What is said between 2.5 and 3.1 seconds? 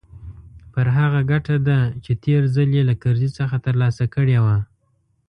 ځل يې له